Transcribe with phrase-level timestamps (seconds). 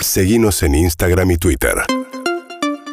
[0.00, 1.74] Seguimos en Instagram y Twitter.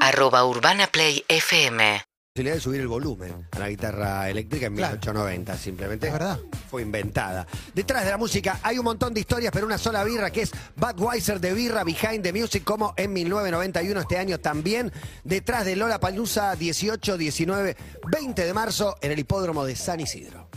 [0.01, 2.01] Arroba Urbana Play FM.
[2.33, 6.39] posibilidad de subir el volumen a la guitarra eléctrica en 1890, simplemente Es verdad.
[6.69, 7.47] fue inventada.
[7.73, 10.51] Detrás de la música hay un montón de historias, pero una sola birra que es
[10.75, 14.91] Budweiser de birra Behind the Music, como en 1991 este año también.
[15.23, 20.49] Detrás de Lola Palusa 18, 19, 20 de marzo en el hipódromo de San Isidro.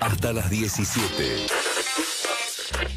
[0.00, 1.46] Hasta las 17.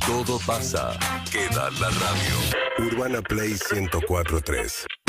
[0.05, 0.97] Todo pasa.
[1.31, 2.87] Queda la radio.
[2.87, 5.02] Urbana Play 1043.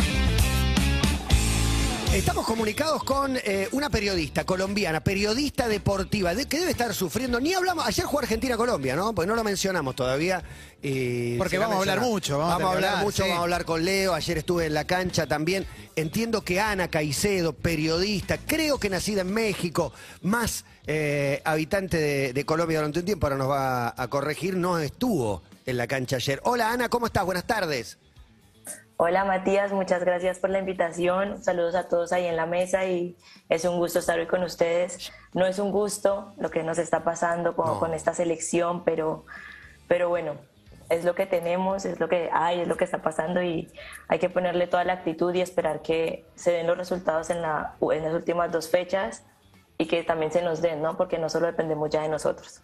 [2.15, 7.41] Estamos comunicados con eh, una periodista colombiana, periodista deportiva, de- que debe estar sufriendo.
[7.41, 9.13] Ni hablamos, ayer jugó Argentina-Colombia, ¿no?
[9.13, 10.41] Porque no lo mencionamos todavía.
[10.81, 13.29] eh, Porque vamos a hablar mucho, vamos a hablar hablar, mucho, sí.
[13.29, 14.15] vamos a hablar con Leo.
[14.15, 15.67] Ayer estuve en la cancha también.
[15.97, 19.93] Entiendo que Ana Caicedo, periodista, creo que nacida en México,
[20.23, 24.79] más eh, habitante de, de Colombia durante un tiempo, ahora nos va a corregir, no
[24.79, 26.41] estuvo en la cancha ayer.
[26.45, 27.25] Hola Ana, ¿cómo estás?
[27.25, 27.99] Buenas tardes.
[28.97, 31.43] Hola Matías, muchas gracias por la invitación.
[31.43, 33.17] Saludos a todos ahí en la mesa y
[33.49, 35.13] es un gusto estar hoy con ustedes.
[35.33, 37.81] No es un gusto lo que nos está pasando con, No.
[37.81, 39.25] con esta selección, pero,
[39.89, 40.37] pero bueno,
[40.91, 43.69] es lo que tenemos, es lo que hay, es lo que está pasando y
[44.07, 47.75] hay que ponerle toda la actitud y esperar que se den los resultados en, la,
[47.91, 49.25] en las últimas dos fechas
[49.77, 50.97] y que también se nos den, ¿no?
[50.97, 52.63] Porque no solo dependemos ya de nosotros.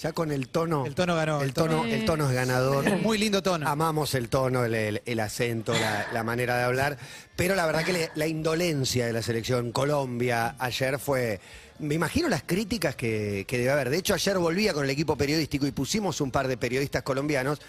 [0.00, 0.86] Ya con el tono.
[0.86, 1.88] El tono ganó, El tono, tono.
[1.92, 2.84] el tono es ganador.
[3.02, 3.68] Muy lindo tono.
[3.68, 6.96] Amamos el tono, el, el- el acento, la, la manera de hablar,
[7.34, 11.40] pero la verdad que le- la indolencia de la selección Colombia ayer fue...
[11.80, 13.88] Me imagino las críticas que, que debe haber.
[13.90, 17.60] De hecho, ayer volvía con el equipo periodístico y pusimos un par de periodistas colombianos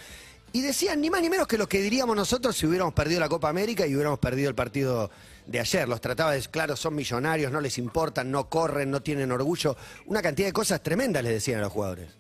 [0.54, 3.30] y decían ni más ni menos que lo que diríamos nosotros si hubiéramos perdido la
[3.30, 5.10] Copa América y hubiéramos perdido el partido
[5.46, 5.88] de ayer.
[5.88, 9.76] Los trataba de, claro, son millonarios, no les importan, no corren, no tienen orgullo.
[10.06, 12.18] Una cantidad de cosas tremendas les decían a los jugadores.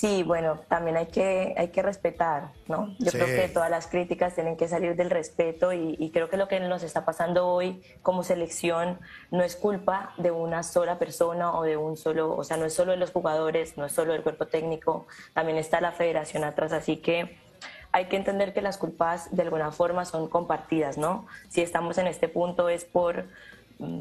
[0.00, 2.96] Sí, bueno, también hay que, hay que respetar, ¿no?
[3.00, 3.18] Yo Sí.
[3.18, 6.48] creo que todas las críticas tienen que salir del respeto y, y creo que lo
[6.48, 8.98] que nos está pasando hoy como selección
[9.30, 12.72] no es culpa de una sola persona o de un solo, o sea, no es
[12.72, 16.72] solo de los jugadores, no es solo del cuerpo técnico, también está la federación atrás,
[16.72, 17.38] así que
[17.92, 21.26] hay que entender que las culpas de alguna forma son compartidas, ¿no?
[21.50, 23.26] Si estamos en este punto es por
[23.78, 24.00] mm,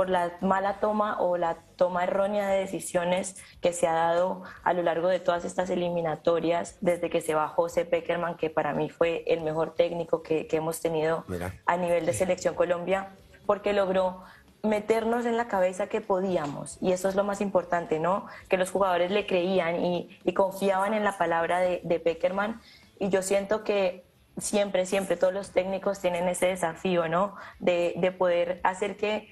[0.00, 4.72] por la mala toma o la toma errónea de decisiones que se ha dado a
[4.72, 8.88] lo largo de todas estas eliminatorias, desde que se va José Peckerman, que para mí
[8.88, 11.52] fue el mejor técnico que, que hemos tenido Mira.
[11.66, 13.10] a nivel de selección Colombia,
[13.44, 14.22] porque logró
[14.62, 18.24] meternos en la cabeza que podíamos, y eso es lo más importante, ¿no?
[18.48, 22.58] Que los jugadores le creían y, y confiaban en la palabra de, de Peckerman,
[22.98, 27.36] y yo siento que siempre, siempre todos los técnicos tienen ese desafío, ¿no?
[27.58, 29.28] De, de poder hacer que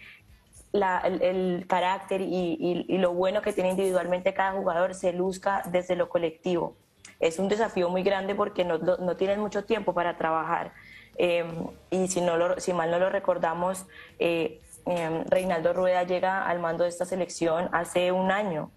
[0.73, 2.27] la- el, el carácter y,
[2.61, 6.77] y- y lo bueno que tiene individualmente cada jugador se luzca desde lo colectivo.
[7.21, 10.73] Es un desafío muy grande porque no, no- tienen mucho tiempo para trabajar.
[11.17, 11.45] Eh,
[11.91, 13.87] y si, no lo- si mal no lo recordamos,
[14.19, 18.71] eh, eh, Reinaldo Rueda llega al mando de esta selección hace un año.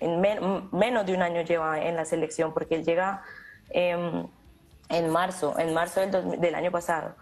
[0.00, 3.22] En men- menos de un año lleva en la selección porque él llega
[3.70, 4.26] em,
[4.90, 7.14] en marzo, en marzo del, 2000 del año pasado.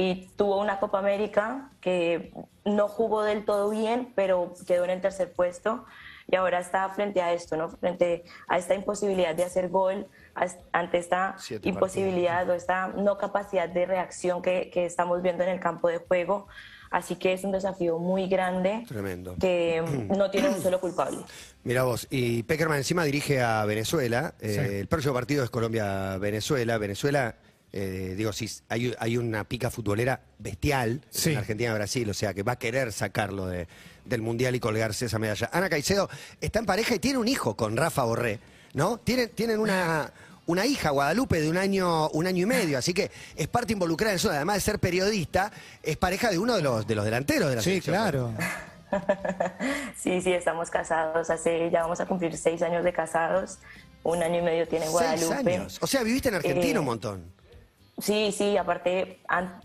[0.00, 2.32] Y tuvo una Copa América que
[2.64, 5.84] no jugó del todo bien, pero quedó en el tercer puesto.
[6.30, 7.68] Y ahora está frente a esto, ¿no?
[7.68, 10.06] Frente a esta imposibilidad de hacer gol,
[10.70, 15.48] ante esta Siete imposibilidad o esta no capacidad de reacción que, que estamos viendo en
[15.50, 16.46] el campo de juego.
[16.90, 19.34] Así que es un desafío muy grande Tremendo.
[19.40, 19.82] que
[20.16, 21.18] no tiene un solo culpable.
[21.64, 24.34] Mira vos, y Peckerman encima dirige a Venezuela.
[24.40, 24.74] eh, Sí.
[24.76, 26.78] El próximo partido es Colombia-Venezuela.
[26.78, 27.34] Venezuela,
[27.72, 31.32] eh, digo, sí, hay, hay una pica futbolera bestial Sí.
[31.32, 33.68] en Argentina-Brasil, o sea que va a querer sacarlo de-
[34.04, 35.50] del Mundial y colgarse esa medalla.
[35.52, 36.08] Ana Caicedo
[36.40, 38.40] está en pareja y tiene un hijo con Rafa Borré,
[38.72, 38.96] ¿no?
[38.98, 40.10] Tienen, tienen una,
[40.46, 44.12] una hija, Guadalupe, de un año, un año y medio, así que es parte involucrada
[44.12, 44.30] en eso.
[44.30, 45.52] Además de ser periodista,
[45.82, 47.94] es pareja de uno de los, de los delanteros de la Sí, selección.
[47.96, 48.32] claro.
[50.00, 51.28] Sí, sí, estamos casados.
[51.28, 53.58] Hace ya vamos a cumplir seis años de casados.
[54.02, 55.54] Un año y medio tiene Seis Guadalupe.
[55.56, 55.78] años.
[55.82, 57.24] O sea, viviste en Argentina Eh, un montón.
[58.00, 59.18] Sí, sí, aparte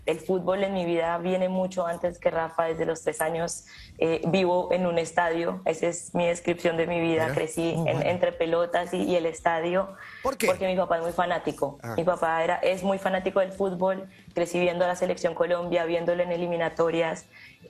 [0.06, 3.66] el fútbol en mi vida viene mucho antes que Rafa, desde los tres años
[3.98, 7.34] eh, vivo en un estadio, esa es mi descripción de mi vida, Mira.
[7.34, 9.94] crecí en- entre pelotas y, y el estadio.
[10.22, 10.48] ¿Por qué?
[10.48, 11.94] Porque mi papá es muy fanático, Ah.
[11.96, 16.20] mi papá era, es muy fanático del fútbol, crecí viendo a la selección Colombia, viéndolo
[16.24, 17.26] en eliminatorias,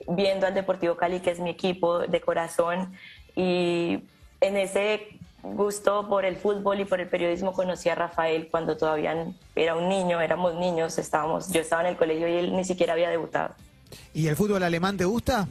[0.07, 2.91] viendo al Deportivo Cali, que es mi equipo de corazón,
[3.35, 4.03] y
[4.41, 5.19] en ese
[5.53, 9.87] gusto por el fútbol y por el periodismo conocí a Rafael cuando todavía era un
[9.87, 13.53] niño, éramos niños, estábamos, yo estaba en el colegio y él ni siquiera había debutado.
[14.13, 15.47] ¿Y el fútbol alemán te gusta?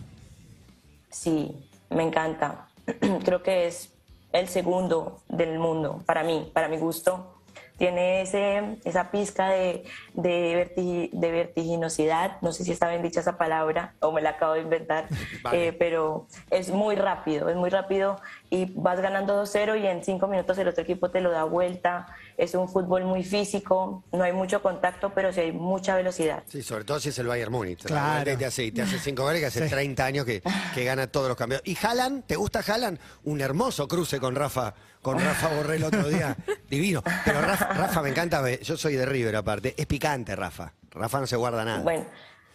[1.10, 1.52] Sí,
[1.90, 2.68] me encanta.
[3.24, 3.90] Creo que es
[4.32, 7.33] el segundo del mundo para mí, para mi gusto.
[7.76, 9.84] Tiene ese, esa pizca de,
[10.14, 14.54] de, de vertiginosidad, no sé si está bien dicha esa palabra o me la acabo
[14.54, 15.06] de inventar,
[15.42, 15.68] Vale.
[15.68, 20.26] eh, pero es muy rápido, es muy rápido y vas ganando 2-0 y en 5
[20.28, 22.06] minutos el otro equipo te lo da vuelta.
[22.36, 26.42] Es un fútbol muy físico, no hay mucho contacto, pero sí hay mucha velocidad.
[26.46, 27.84] Sí, sobre todo si es el Bayern Múnich.
[27.84, 28.36] Claro.
[28.36, 30.42] Te hace, te hace cinco goles que hace 30 años que,
[30.74, 31.68] que gana todos los campeonatos.
[31.68, 32.24] ¿Y Haaland?
[32.26, 32.98] ¿Te gusta Haaland?
[33.24, 36.36] Un hermoso cruce con Rafa, con Rafa Borrell el otro día.
[36.68, 37.02] Divino.
[37.24, 39.74] Pero Rafa, Rafa me encanta, yo soy de River aparte.
[39.76, 40.72] Es picante Rafa.
[40.90, 41.82] Rafa no se guarda nada.
[41.82, 42.04] Bueno,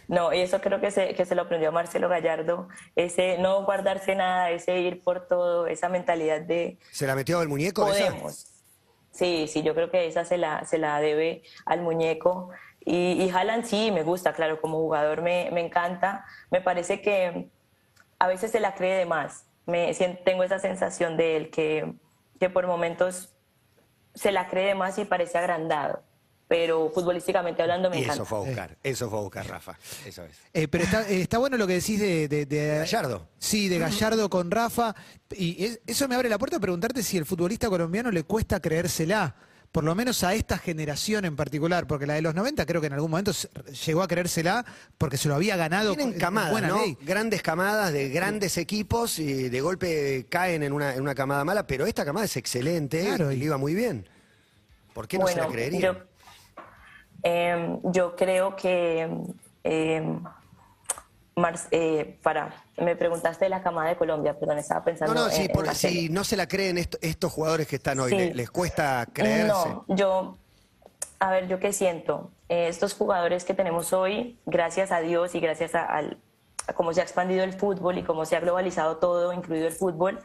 [0.10, 4.16] no, y eso creo que se, que se lo aprendió Marcelo Gallardo, ese no guardarse
[4.16, 8.16] nada, ese ir por todo, esa mentalidad de ¿Se la metió el muñeco esa?
[9.20, 12.52] Sí, sí, yo creo que esa se la, se la debe al muñeco.
[12.80, 16.26] Y, y Haaland sí, me gusta, claro, como jugador me, me encanta.
[16.52, 17.50] Me parece que
[18.18, 19.46] a veces se la cree de más.
[19.66, 19.94] Me,
[20.24, 21.96] tengo esa sensación de él que,
[22.40, 23.36] que por momentos
[24.16, 26.02] se la cree de más y parece agrandado.
[26.50, 28.16] Pero futbolísticamente hablando me Y encanta.
[28.16, 29.78] eso fue a buscar, eso fue a buscar Rafa.
[30.04, 30.36] Eso es.
[30.52, 33.28] Eh, pero está, eh, está bueno lo que decís de, de- de- Gallardo.
[33.38, 34.96] Sí, de Gallardo con Rafa.
[35.38, 38.60] Y es- eso me abre la puerta a preguntarte si el futbolista colombiano le cuesta
[38.60, 39.36] creérsela.
[39.72, 42.88] Por lo menos a esta generación en particular, porque la de los 90 creo que
[42.88, 43.32] en algún momento
[43.86, 44.66] llegó a creérsela
[44.98, 46.82] porque se lo había ganado Tienen camadas, buena ¿no?
[46.82, 46.98] ley.
[47.02, 51.68] Grandes camadas de grandes equipos y de golpe caen en una, en una camada mala,
[51.68, 54.10] pero esta camada es excelente Claro, y le iba muy bien.
[54.96, 55.80] ¿Por qué no se la creería?
[55.80, 55.98] Yo,
[57.24, 59.10] em, yo creo que
[61.36, 65.26] Mar- eh, para, me preguntaste de la camada de Colombia, perdón, estaba No, pensando no,
[65.28, 65.94] en- sí, en por- Marcelo.
[65.94, 68.18] si no se la creen esto- estos jugadores que están hoy, Sí.
[68.18, 69.48] ¿le- ¿les cuesta creerse?
[69.48, 70.38] No, yo,
[71.20, 72.32] a ver, yo qué siento.
[72.50, 76.18] Eh, estos jugadores que tenemos hoy, gracias a Dios y gracias a, al-
[76.68, 79.74] a cómo se ha expandido el fútbol y cómo se ha globalizado todo, incluido el
[79.74, 80.20] fútbol,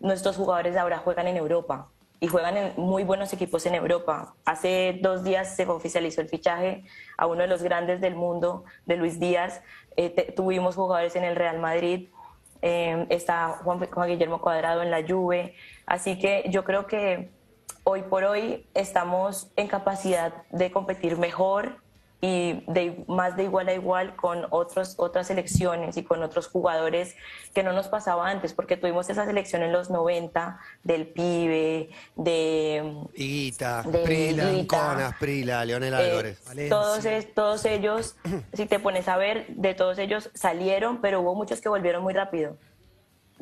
[0.00, 1.88] nuestros jugadores ahora juegan en Europa
[2.20, 4.34] y juegan en muy buenos equipos en Europa.
[4.44, 6.84] Hace dos días se oficializó el fichaje
[7.18, 9.62] a uno de los grandes del mundo, de Luis Díaz.
[9.96, 12.08] Eh, tuvimos jugadores en el Real Madrid,
[12.62, 15.54] eh, está Juan, Juan Guillermo Cuadrado en la Juve.
[15.86, 17.30] Así que yo creo que
[17.84, 21.82] hoy por hoy estamos en capacidad de competir mejor
[22.20, 27.14] y de más de igual a igual con otros, otras selecciones y con otros jugadores
[27.52, 33.06] que no nos pasaba antes, porque tuvimos esa selección en los 90 del pibe, de
[33.14, 34.78] Higuita, De Prila, Higuita.
[34.78, 36.42] Conas, Prila, Leonel eh, Álvarez.
[36.70, 37.04] Todos,
[37.34, 38.16] todos ellos,
[38.54, 42.14] si te pones a ver, de todos ellos salieron, pero hubo muchos que volvieron muy
[42.14, 42.56] rápido.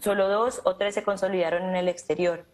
[0.03, 2.45] Solo dos o tres se consolidaron en el exterior.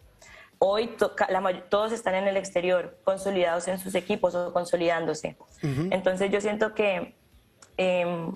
[0.63, 5.35] Hoy to- la todos están en el exterior, consolidados en sus equipos o consolidándose.
[5.91, 7.15] Entonces yo siento que
[7.77, 8.31] em,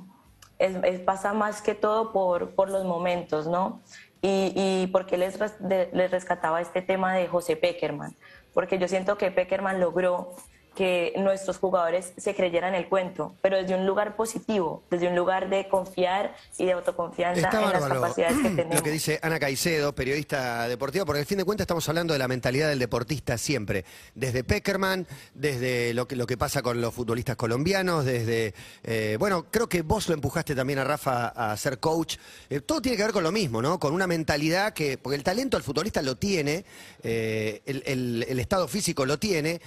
[0.58, 3.80] es, es- pasa más que todo por, por los momentos, ¿no?
[4.24, 8.16] Y, y por qué les, res- de- les rescataba este tema de José Peckerman,
[8.56, 10.34] porque yo siento que Peckerman logró
[10.76, 15.50] que nuestros jugadores se creyeran el cuento, pero desde un lugar positivo, desde un lugar
[15.50, 18.76] de confiar y de autoconfianza Está en las capacidades que tenemos.
[18.76, 22.20] lo que dice Ana Caicedo, periodista deportiva, porque al fin de cuentas estamos hablando de
[22.20, 23.86] la mentalidad del deportista siempre.
[24.14, 28.54] Desde Peckerman, desde lo que, lo que pasa con los futbolistas colombianos, desde...
[28.84, 32.18] eh, bueno, creo que vos lo empujaste también a Rafa a ser coach.
[32.50, 33.80] Eh, todo tiene que ver con lo mismo, ¿no?
[33.80, 34.98] Con una mentalidad que...
[34.98, 36.66] Porque el talento el futbolista lo tiene,
[37.04, 39.62] eh, el, el- el estado físico lo tiene,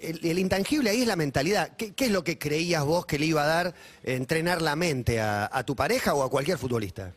[0.00, 1.70] el, el intangible ahí es la mentalidad.
[1.76, 3.74] ¿Qué, qué es lo que creías vos que le iba a dar
[4.04, 7.12] entrenar la mente a, a tu pareja o a cualquier futbolista?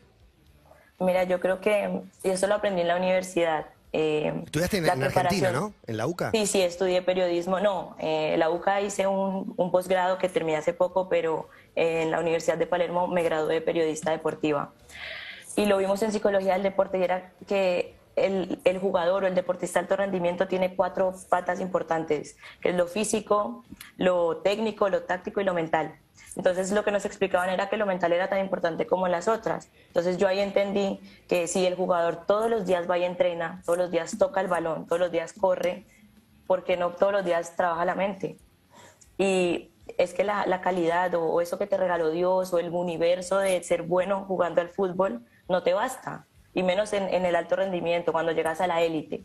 [0.99, 3.65] Mira, yo creo que y eso lo aprendí en la universidad.
[3.91, 5.51] eh, Estudiaste en, en Argentina.
[5.51, 5.73] ¿no?
[5.87, 6.31] En la UCA.
[6.31, 7.59] Sí, sí, estudié periodismo.
[7.59, 12.11] No, eh, la UCA hice un, un posgrado que terminé hace poco, pero eh, en
[12.11, 14.73] la Universidad de Palermo me gradué de periodista deportiva.
[15.55, 19.35] Y lo vimos en psicología del deporte y era que el, el jugador o el
[19.35, 23.63] deportista de alto rendimiento tiene cuatro patas importantes, es lo físico,
[23.97, 25.95] lo técnico, lo táctico y lo mental.
[26.35, 29.69] Entonces lo que nos explicaban era que lo mental era tan importante como las otras.
[29.87, 33.77] Entonces yo ahí entendí que si el jugador todos los días va y entrena, todos
[33.77, 35.85] los días toca el balón, todos los días corre,
[36.47, 38.37] porque no todos los días trabaja la mente.
[39.17, 43.37] Y es que la, la calidad o eso que te regaló Dios o el universo
[43.37, 47.55] de ser bueno jugando al fútbol no te basta, y menos en, en el alto
[47.55, 49.23] rendimiento, cuando llegas a la élite.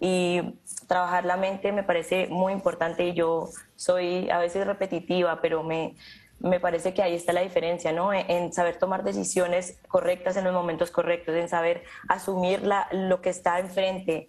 [0.00, 0.54] Y
[0.86, 5.96] trabajar la mente me parece muy importante y yo soy a veces repetitiva, pero me,
[6.38, 8.12] me parece que ahí está la diferencia, ¿no?
[8.12, 13.20] En, en saber tomar decisiones correctas en los momentos correctos, en saber asumir la, lo
[13.20, 14.28] que está enfrente.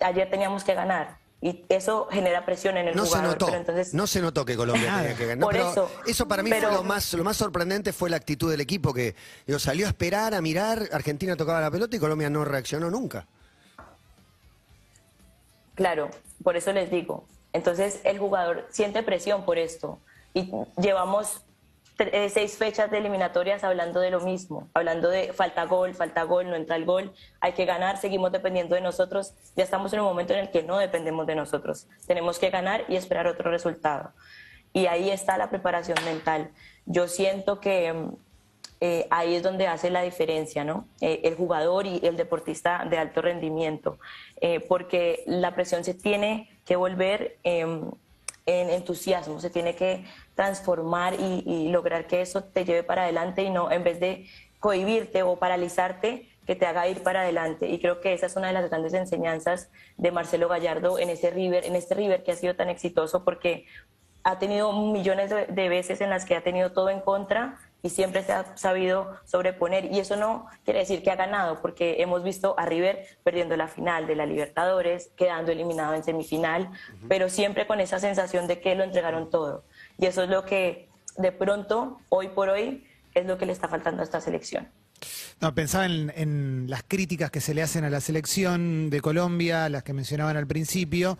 [0.00, 3.30] Ayer teníamos que ganar y eso genera presión en el No se jugador.
[3.32, 5.42] notó, pero entonces, no se notó que Colombia tenía que ganar.
[5.42, 8.16] Por pero eso, eso para mí pero- fue lo más, lo más sorprendente fue la
[8.16, 11.98] actitud del equipo que digo, salió a esperar, a mirar, Argentina tocaba la pelota y
[11.98, 13.26] Colombia no reaccionó nunca.
[15.74, 16.10] Claro,
[16.42, 19.98] por eso les digo, Entonces el jugador siente presión por esto
[20.32, 21.42] y llevamos
[21.98, 26.48] eh, seis fechas de eliminatorias hablando de lo mismo, hablando de falta gol, falta gol,
[26.48, 30.06] no entra el gol, hay que ganar, seguimos dependiendo de nosotros, ya estamos en un
[30.06, 34.12] momento en el que no dependemos de nosotros, tenemos que ganar y esperar otro resultado.
[34.72, 36.50] Y ahí está la preparación mental.
[36.86, 38.16] Yo siento que mm,
[38.80, 40.88] eh, ahí es donde hace la diferencia, ¿no?
[41.02, 43.98] Eh, el jugador y el deportista de alto rendimiento,
[44.68, 47.90] porque la presión se tiene que volver em,
[48.46, 53.50] en entusiasmo, se tiene que transformar y, lograr que eso te lleve para adelante y
[53.50, 54.26] no en vez de
[54.60, 57.68] cohibirte o paralizarte, que te haga ir para adelante.
[57.68, 61.30] Y creo que esa es una de las grandes enseñanzas de Marcelo Gallardo en ese
[61.30, 63.66] River, en este River que ha sido tan exitoso porque
[64.24, 68.22] ha tenido millones de veces en las que ha tenido todo en contra y siempre
[68.22, 69.86] se ha sabido sobreponer.
[69.92, 73.68] Y eso no quiere decir que ha ganado, porque hemos visto a River perdiendo la
[73.68, 76.70] final de la Libertadores, quedando eliminado en semifinal,
[77.08, 79.64] pero siempre con esa sensación de que lo entregaron todo.
[79.98, 83.68] Y eso es lo que de pronto, hoy por hoy, es lo que le está
[83.68, 84.68] faltando a esta selección.
[85.40, 89.68] No, pensaba en, en las críticas que se le hacen a la selección de Colombia,
[89.68, 91.18] las que mencionaban al principio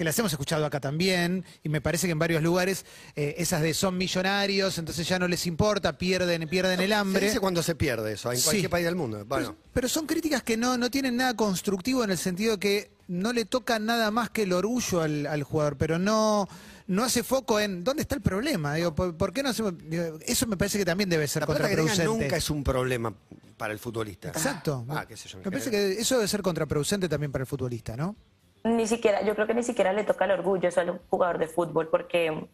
[0.00, 3.60] que las hemos escuchado acá también, y me parece que en varios lugares eh, esas
[3.60, 7.20] de son millonarios, entonces ya no les importa, pierden, pierden el hambre.
[7.20, 9.26] Se dice cuando se pierde eso, en cualquier país del mundo.
[9.74, 13.44] Pero, son críticas que no, no tienen nada constructivo en el sentido que no le
[13.44, 16.48] toca nada más que el orgullo al, jugador, pero no,
[16.86, 18.76] no hace foco en dónde está el problema.
[18.76, 22.04] Digo, ¿por, qué no eso me parece que también debe ser contraproducente.
[22.06, 23.12] nunca es un problema
[23.58, 24.28] para el futbolista.
[24.28, 24.86] Exacto.
[24.88, 25.04] Ah,
[25.44, 28.16] me parece que eso debe ser contraproducente también para el futbolista, ¿no?
[28.64, 31.88] Ni siquiera, yo creo que ni siquiera le toca el orgullo al jugador de fútbol,
[31.88, 32.46] porque,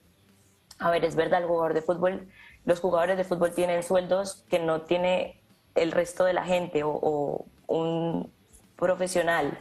[0.78, 2.28] a ver, es verdad, el jugador de fútbol,
[2.64, 5.42] los jugadores de fútbol tienen sueldos que no tiene
[5.75, 8.32] el resto de la gente o, un
[8.76, 9.58] profesional,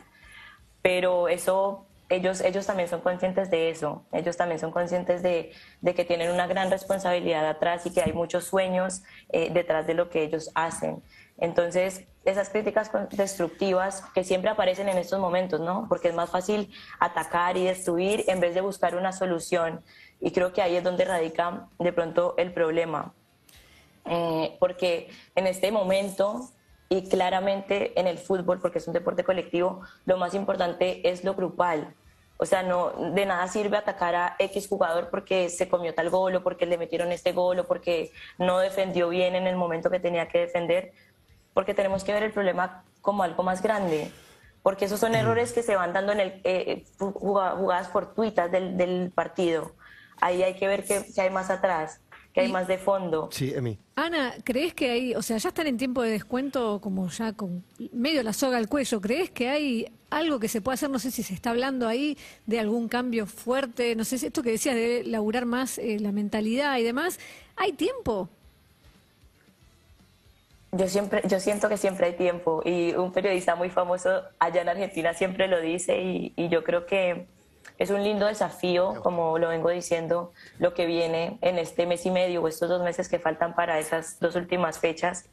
[0.83, 5.95] pero eso ellos, ellos también son conscientes de eso, ellos también son conscientes de, de,
[5.95, 10.09] que tienen una gran responsabilidad atrás y que hay muchos sueños eh, detrás de lo
[10.09, 11.01] que ellos hacen.
[11.37, 15.85] Entonces, esas críticas destructivas que siempre aparecen en estos momentos, ¿no?
[15.89, 19.83] Porque es más fácil atacar y destruir en vez de buscar una solución.
[20.21, 23.13] Y creo que ahí es donde radica de pronto el problema.
[24.05, 26.49] Eh, porque en este momento
[26.89, 31.33] y claramente en el fútbol, porque es un deporte colectivo, lo más importante es lo
[31.33, 31.93] grupal.
[32.37, 36.35] O sea, no, de nada sirve atacar a X jugador porque se comió tal gol
[36.35, 40.01] o porque le metieron este gol o porque no defendió bien en el momento que
[40.01, 40.91] tenía que defender,
[41.53, 44.11] porque tenemos que ver el problema como algo más grande,
[44.63, 49.11] porque esos son errores que se van dando en el, eh, jugadas fortuitas del, del
[49.15, 49.71] partido.
[50.19, 52.01] Ahí hay que ver qué, hay más atrás,
[52.35, 53.29] que hay más de fondo.
[53.31, 53.79] Sí, Emi.
[53.95, 57.63] Ana, ¿crees que hay, o sea, ya están en tiempo de descuento como ya con
[57.93, 60.89] medio la soga al cuello, ¿crees que hay algo que se puede hacer?
[60.89, 64.43] No sé si se está hablando ahí de algún cambio fuerte, no sé si esto
[64.43, 67.21] que decías de laburar más eh, la mentalidad y demás.
[67.55, 68.27] ¿Hay tiempo?
[70.73, 74.67] Yo, siempre, yo siento que siempre hay tiempo y un periodista muy famoso allá en
[74.67, 77.27] Argentina siempre lo dice y, yo creo que
[77.77, 82.11] es un lindo desafío, como lo vengo diciendo, lo que viene en este mes y
[82.11, 85.29] medio o estos dos meses que faltan para esas dos últimas fechas,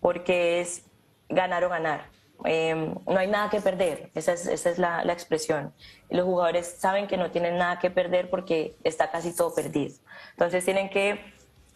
[0.00, 0.84] porque es
[1.28, 2.10] ganar o ganar.
[2.44, 5.72] Em, no hay nada que perder, esa es, esa es la, la, expresión.
[6.10, 9.94] los jugadores saben que no tienen nada que perder porque está casi todo perdido.
[10.32, 11.20] Entonces tienen que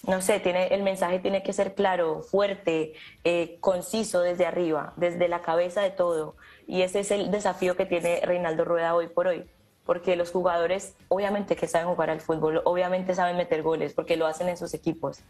[0.07, 2.95] no sé, tiene, el mensaje tiene que ser claro, fuerte,
[3.25, 6.37] eh, conciso desde arriba, desde la cabeza de todo.
[6.67, 9.45] Y ese es el desafío que tiene Reinaldo Rueda hoy por hoy.
[9.87, 14.27] Porque los jugadores, obviamente que saben jugar al fútbol, obviamente saben meter goles, porque lo
[14.27, 15.21] hacen en sus equipos.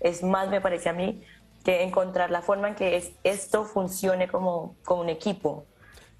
[0.00, 1.22] Es más, me parece a mí,
[1.64, 5.64] que encontrar la forma en que esto funcione como, como un equipo.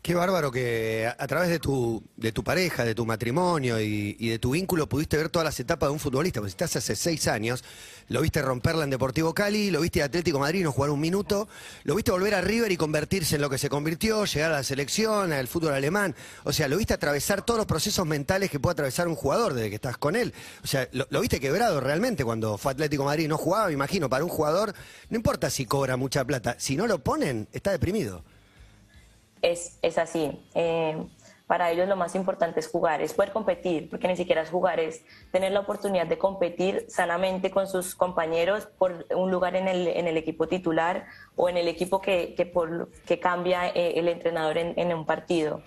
[0.02, 4.40] Qué bárbaro que a, través de tu, de tu pareja, de tu matrimonio y, de
[4.40, 6.40] tu vínculo pudiste ver todas las etapas de un futbolista.
[6.40, 7.62] Porque si estás hace seis años,
[8.08, 11.48] lo viste romperla en Deportivo Cali, lo viste Atlético Madrid no jugar un minuto,
[11.84, 14.62] lo viste volver a River y convertirse en lo que se convirtió, llegar a la
[14.64, 16.16] selección, al fútbol alemán.
[16.42, 19.68] O sea, lo viste atravesar todos los procesos mentales que puede atravesar un jugador desde
[19.68, 20.34] que estás con él.
[20.64, 24.08] O sea, lo, lo viste quebrado realmente cuando fue Atlético Madrid no jugaba, me imagino,
[24.08, 24.74] para un jugador,
[25.10, 28.24] no importa si cobra mucha plata, si no lo ponen, está deprimido
[29.42, 30.42] es, es así.
[30.54, 30.96] Eh,
[31.46, 34.80] para ellos lo más importante es jugar, es poder competir, porque ni siquiera es jugar,
[34.80, 39.86] es tener la oportunidad de competir sanamente con sus compañeros por un lugar en el,
[39.88, 41.04] en el equipo titular
[41.36, 45.04] o en el equipo que, que, por, que cambia eh, el entrenador en, en un
[45.04, 45.60] partido.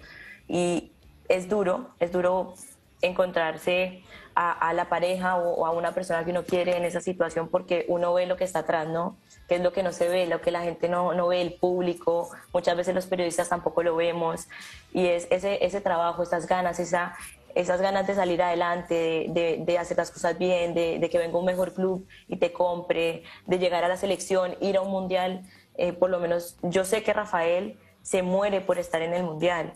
[0.48, 0.92] Y
[1.28, 2.56] es duro, es duro
[3.02, 4.04] encontrarse
[4.36, 8.14] a, la pareja o, a una persona que uno quiere en esa situación porque uno
[8.14, 9.18] ve lo que está atrás, ¿no?
[9.48, 11.54] Que es lo que no se ve, lo que la gente no, no ve, el
[11.54, 14.48] público, muchas veces los periodistas tampoco lo vemos,
[14.92, 17.16] y es ese, ese trabajo, esas ganas, esa,
[17.56, 21.46] esas ganas de salir adelante, de, hacer las cosas bien, de, de que venga un
[21.46, 25.44] mejor club y te compre, de llegar a la selección, ir a un mundial.
[25.78, 29.74] eh, por lo menos yo sé que Rafael se muere por estar en el mundial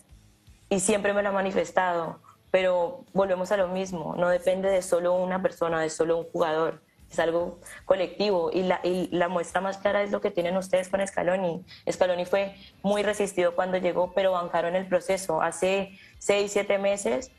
[0.69, 2.19] y siempre me lo ha manifestado,
[2.51, 6.81] pero volvemos a lo mismo, no depende de solo una persona, de solo un jugador,
[7.11, 10.89] es algo colectivo y la, y la muestra más clara es lo que tienen ustedes
[10.89, 11.65] con Scaloni.
[11.91, 15.41] Scaloni fue muy resistido cuando llegó, pero bancaron el proceso.
[15.41, 17.31] Hace seis, siete meses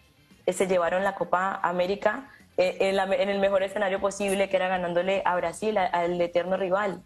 [0.47, 4.57] eh, se llevaron la Copa América eh, en, la- en el mejor escenario posible, que
[4.57, 7.02] era ganándole a Brasil, a- al eterno rival.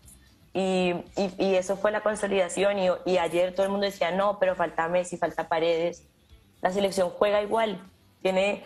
[0.55, 2.79] Y, y- y eso fue la consolidación.
[2.79, 6.07] Y, y ayer todo el mundo decía, no, pero falta Messi, falta Paredes.
[6.63, 7.79] La selección juega igual,
[8.25, 8.65] tiene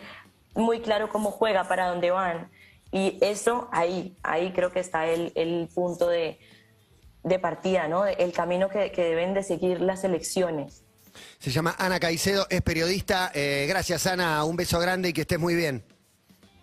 [0.55, 2.49] muy claro cómo juega, para dónde van.
[2.93, 6.39] Y eso ahí, ahí creo que está el, el punto de,
[7.23, 8.05] de partida, ¿no?
[8.05, 10.83] El camino que, deben de seguir las elecciones.
[11.39, 13.31] Se llama Ana Caicedo, es periodista.
[13.35, 14.45] Eh, gracias, Ana.
[14.45, 15.83] Un beso grande y que estés muy bien.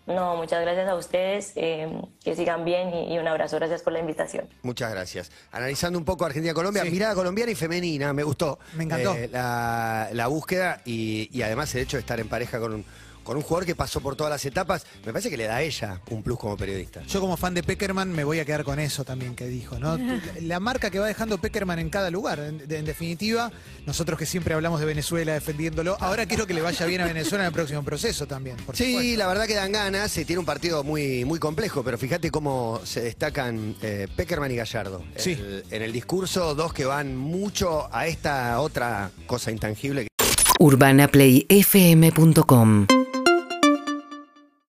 [0.07, 1.89] No, muchas gracias a ustedes, eh,
[2.23, 4.47] que sigan bien y, y un abrazo, gracias por la invitación.
[4.63, 5.31] Muchas gracias.
[5.51, 6.91] Analizando un poco Argentina-Colombia, Sí.
[6.91, 8.57] mirada colombiana y femenina, me gustó.
[8.75, 9.13] Me encantó.
[9.13, 12.85] Eh, la, la búsqueda y, y además el hecho de estar en pareja con un,
[13.27, 15.61] con un jugador que pasó por todas las etapas, me parece que le da a
[15.61, 17.03] ella un plus como periodista.
[17.03, 19.97] Yo como fan de Peckerman me voy a quedar con eso también que dijo, ¿no?
[20.41, 22.39] La marca que va dejando Peckerman en cada lugar.
[22.39, 23.51] En, de- en definitiva,
[23.85, 27.43] nosotros que siempre hablamos de Venezuela defendiéndolo, ahora quiero que le vaya bien a Venezuela
[27.43, 28.55] en el próximo proceso también.
[28.65, 29.17] por Sí, supuesto.
[29.17, 30.09] la verdad que dan ganas.
[30.09, 34.55] Se tiene un partido muy, muy complejo, pero fíjate cómo se destacan eh, Peckerman y
[34.55, 35.03] Gallardo.
[35.17, 35.31] Sí.
[35.33, 40.07] El- en el discurso, dos que van mucho a esta otra cosa intangible.
[40.59, 42.87] UrbanaPlayFM.com